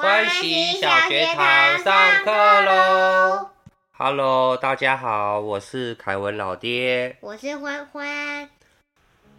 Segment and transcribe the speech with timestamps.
[0.00, 3.50] 欢喜小学堂上课喽
[3.92, 7.18] ！Hello，大家好，我是凯文老爹。
[7.20, 8.48] 我是欢欢。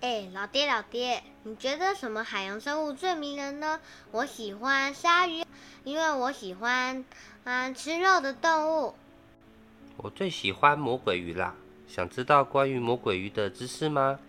[0.00, 3.80] 哎，老爹老爹，你觉得什么海洋生物最迷人呢？
[4.12, 5.44] 我喜欢鲨鱼，
[5.82, 7.04] 因为我喜欢
[7.42, 8.94] 嗯吃肉的动物。
[9.96, 11.52] 我最喜欢魔鬼鱼啦！
[11.88, 14.20] 想知道关于魔鬼鱼的知识吗？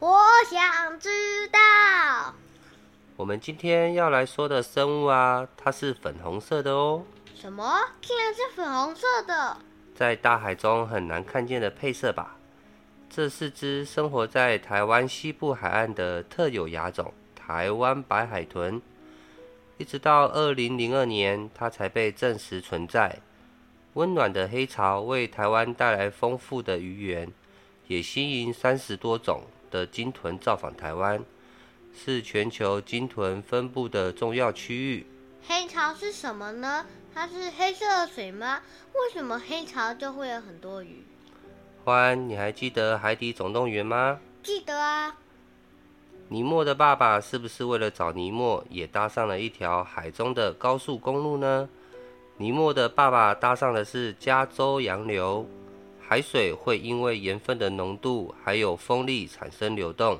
[0.00, 2.34] 我想知道。
[3.16, 7.04] 我们今天要来说的生物啊，它是粉红色的哦。
[7.32, 7.78] 什么？
[8.02, 9.56] 竟然是粉红色的？
[9.94, 12.36] 在大海中很难看见的配色吧？
[13.08, 18.82] 这是只生活在台湾西部海岸的特有亚种——台湾白海豚。
[19.78, 23.20] 一直到二零零二年，它才被证实存在。
[23.92, 27.30] 温暖的黑潮为台湾带来丰富的鱼源，
[27.86, 31.24] 也吸引三十多种的鲸豚造访台湾。
[31.94, 35.06] 是全球鲸豚分布的重要区域。
[35.46, 36.84] 黑潮是什么呢？
[37.14, 38.60] 它是黑色的水吗？
[38.92, 41.04] 为什么黑潮就会有很多鱼？
[41.84, 44.18] 欢，你还记得《海底总动员》吗？
[44.42, 45.16] 记得啊。
[46.28, 51.68] 尼莫的爸爸是不是为了找尼莫，也搭上了一条海中的高速公路呢？
[52.38, 55.46] 尼莫的爸爸搭上的是加州洋流，
[56.00, 60.18] 海水会因为盐分的浓度还有风力产生流动。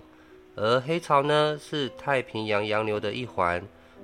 [0.57, 3.63] 而黑潮呢，是太平洋洋流的一环，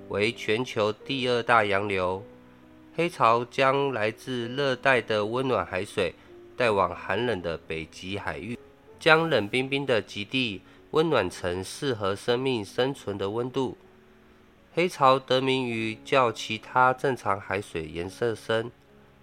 [0.08, 2.24] 为全球第二大洋流。
[2.96, 6.12] 黑潮将来自热带的温暖海水
[6.56, 8.58] 带往寒冷的北极海域，
[8.98, 13.78] 将冷冰冰的极地温暖成适合生命生存的温度。
[14.74, 18.70] 黑潮得名于较其他正常海水颜色深，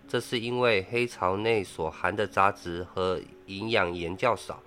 [0.08, 4.64] 这是因为黑潮内所含的杂质和营养盐较少。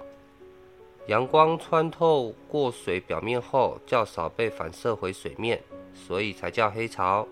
[1.10, 5.60] 阳光穿透过水表面后，较少被反射回水面，
[5.92, 7.26] 所以才叫黑潮。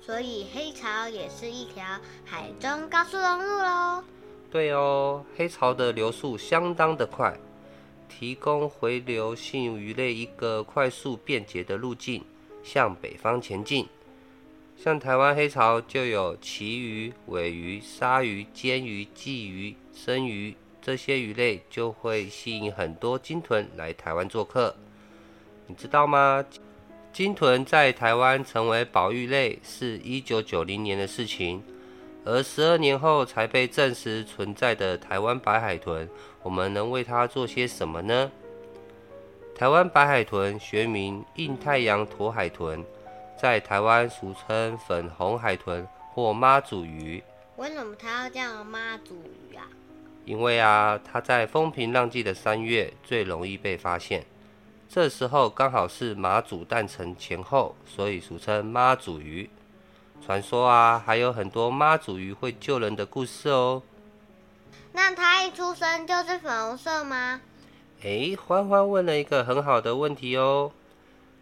[0.00, 1.84] 所以黑潮也是一条
[2.24, 4.02] 海中高速公路喽。
[4.50, 7.32] 对哦，黑潮的流速相当的快，
[8.08, 12.24] 提供回流性鱼类一个快速便捷的路径，
[12.64, 13.86] 向北方前进。
[14.76, 20.56] 像台湾黑潮就有旗鱼、尾鱼、鲨鱼、尖鱼、鲫鱼、生鱼。
[20.82, 24.74] 这些鱼类就会吸引很多鲸豚来台湾做客，
[25.66, 26.44] 你知道吗？
[27.12, 31.62] 鲸豚在台湾成为保育类是一九九零年的事情，
[32.24, 36.08] 而十二年后才被证实存在的台湾白海豚，
[36.42, 38.30] 我们能为它做些什么呢？
[39.54, 42.82] 台湾白海豚学名印太阳驼海豚，
[43.36, 47.22] 在台湾俗称粉红海豚或妈祖鱼。
[47.56, 49.68] 为什么它要叫妈祖鱼啊？
[50.24, 54.24] 因为啊，它在风平浪静的三月最容易被发现，
[54.88, 59.48] 这时候刚好是马祖诞辰前后，所以俗称妈祖鱼。
[60.24, 63.82] 传说啊，还有很多妈祖鱼会救人的故事哦。
[64.92, 67.40] 那它一出生就是粉红色吗？
[68.02, 70.72] 哎，欢欢问了一个很好的问题哦。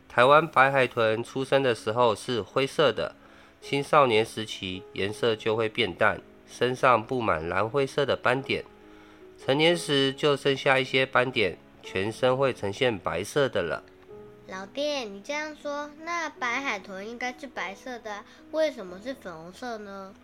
[0.09, 3.15] 台湾白海豚出生的时候是灰色的，
[3.61, 6.21] 青少年时期颜色就会变淡。
[6.48, 8.64] 身上布满蓝灰色的斑点，
[9.38, 13.82] 成年时就剩下一些斑点，全身会呈现白色的了。
[14.48, 20.14] 老爹，你这样说，那白海豚应该是白色的，为什么是粉红色呢？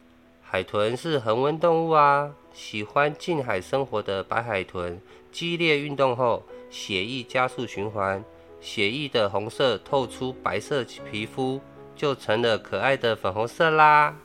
[0.41, 4.99] 海豚是恒温动物啊，喜欢近海生活的白海豚，
[5.31, 8.25] 激烈运动后，血液加速循环，
[8.61, 11.61] 血液的红色透出白色皮肤，
[11.95, 14.17] 就成了可爱的粉红色啦。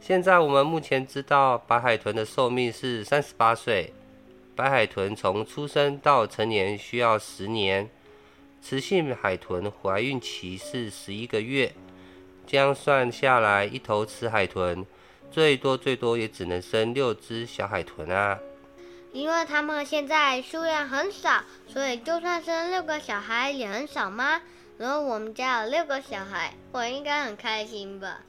[0.00, 3.92] 现在我们目前知道，白海豚的寿命是三十八岁。
[4.56, 7.88] 白海豚从出生到成年需要十年。
[8.62, 11.72] 雌性海豚怀孕期是十一个月。
[12.46, 14.84] 这样算下来，一头雌海豚
[15.30, 18.38] 最多最多也只能生六只小海豚啊。
[19.12, 24.40] 因为它们现在数量很少，所以就算生六个小孩也很少吗？
[24.78, 28.20] 然后我们家有六个小孩，我应该很开心吧。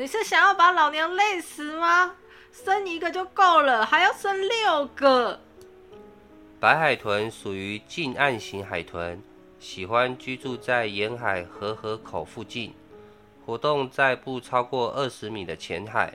[0.00, 2.14] 你是想要把老娘累死吗？
[2.52, 5.40] 生一个就够了，还要生六个？
[6.60, 9.20] 白海豚属于近岸型海豚，
[9.58, 12.72] 喜欢居住在沿海和河口附近，
[13.44, 16.14] 活动在不超过二十米的浅海，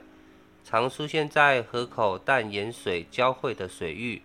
[0.64, 4.22] 常出现在河口淡盐水交汇的水域。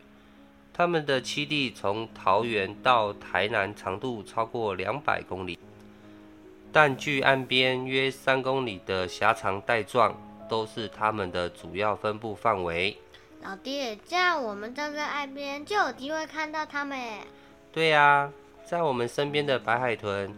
[0.72, 5.60] 它们的栖地从桃园到台南，长度超过两百公里。
[6.72, 10.16] 但距岸边约三公里的狭长带状，
[10.48, 12.98] 都是它们的主要分布范围。
[13.42, 17.00] 老爹，这样我们站在岸边就有机会看到它们。
[17.72, 18.32] 对呀，
[18.66, 20.34] 在我们身边的白海豚，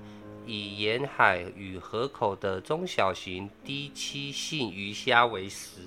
[0.45, 5.81] 以沿海与河口的中小型低栖性鱼虾为食，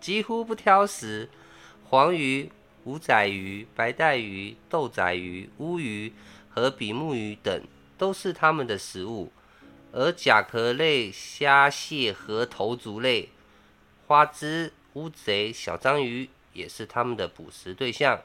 [0.00, 1.28] 几乎不挑食。
[1.90, 2.50] 黄鱼、
[2.84, 6.12] 五仔鱼、白带鱼、豆仔鱼、乌鱼
[6.48, 7.62] 和比目鱼等
[7.98, 9.30] 都是它们的食物。
[9.96, 13.28] 而甲壳类虾蟹和头足类、
[14.08, 18.20] 花枝、乌贼、小章鱼也是它们的捕食对象。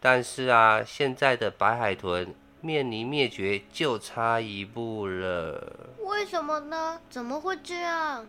[0.00, 5.94] 但是啊，现在的白海豚面临灭绝就差一步了。
[6.00, 7.00] 为什么呢？
[7.08, 8.26] 怎么会这样？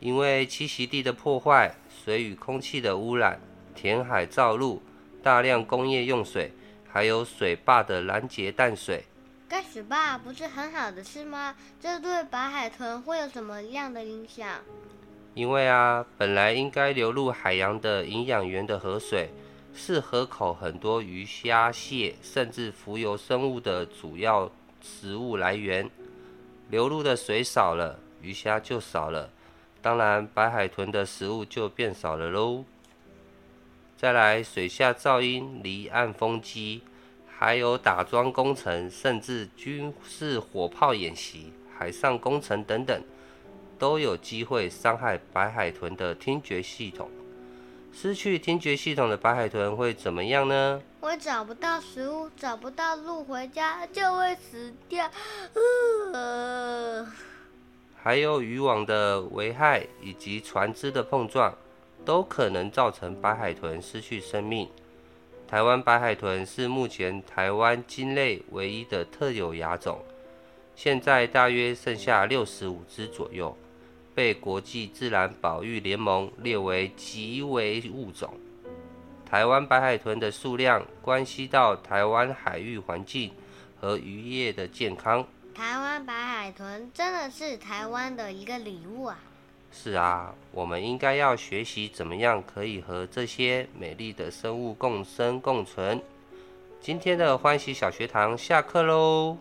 [0.00, 3.38] 因为栖息地的破坏、水与空气的污染、
[3.74, 4.82] 填海造陆、
[5.22, 6.52] 大量工业用水，
[6.90, 9.04] 还有水坝的拦截淡水。
[9.52, 11.54] 盖水坝不是很好的事吗？
[11.78, 14.48] 这对白海豚会有什么样的影响？
[15.34, 19.28] 因为啊，本来应该流入海洋的营养源的河水，
[19.74, 24.50] 是河口很多鱼虾蟹甚至浮游生物的主要
[24.80, 25.90] 食物来源。
[26.70, 29.28] 流入的水少了，鱼虾就少了，
[29.82, 32.64] 当然白海豚的食物就变少了喽。
[33.98, 36.80] 再来，水下噪音、离岸风机。
[37.44, 43.02] 还有打桩工程，甚至军事火炮演习、海上工程等等，
[43.80, 47.10] 都有机会伤害白海豚的听觉系统。
[47.92, 50.80] 失去听觉系统的白海豚会怎么样呢？
[51.00, 55.10] 会找不到食物，找不到路回家，就会死掉。
[58.00, 61.52] 还有渔网的危害以及船只的碰撞，
[62.04, 64.68] 都可能造成白海豚失去生命。
[65.52, 70.02] 台湾白海豚是目前台湾鲸类唯一的特有亚种，
[70.74, 73.54] 现在大约剩下六十五只左右，
[74.14, 78.32] 被国际自然保育联盟列为极危物种。
[79.26, 83.30] 台湾白海豚的数量关系到台湾海域环境
[83.78, 85.22] 和渔业的健康。
[85.54, 89.18] 台湾白海豚真的是台湾的一个礼物啊！
[89.72, 96.00] 是啊，我们应该要学习怎么样可以和这些美丽的生物共生共存。
[96.80, 99.38] 今天的欢喜小学堂下课喽！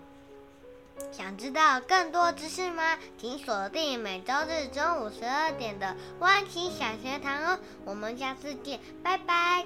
[1.11, 2.97] 想知道更多知识吗？
[3.17, 7.59] 请锁定每周日中午十二点的欢喜小学堂哦！
[7.83, 9.65] 我们下次见，拜拜。